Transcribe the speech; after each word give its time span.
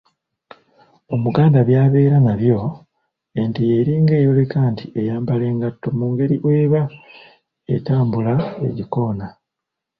Omuganda 1.15 1.59
by’abeera 1.67 2.17
nabyo, 2.25 2.57
ente 3.41 3.61
y’eringa 3.69 4.13
eyoleka 4.17 4.59
nti 4.71 4.85
eyambala 4.99 5.43
engatto 5.51 5.87
mu 5.97 6.05
ngeri 6.11 6.35
bw’eba 6.41 6.81
etambula 7.75 8.33
egikoona. 8.67 9.27